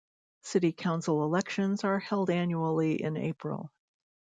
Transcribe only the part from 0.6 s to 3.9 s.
council elections are held annually in April.